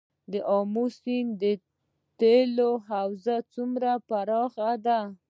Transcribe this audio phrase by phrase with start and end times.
[0.31, 1.41] د امو سیند
[2.19, 4.99] تیلو حوزه څومره پراخه ده؟